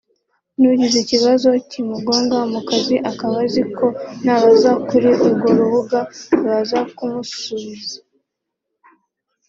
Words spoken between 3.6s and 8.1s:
ko nabaza kuri urwo rubuga bazamukusubiza